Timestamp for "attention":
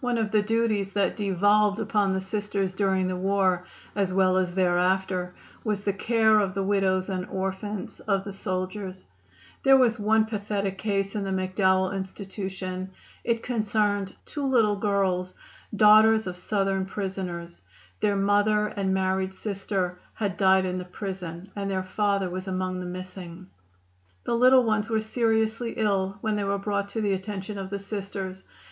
27.12-27.58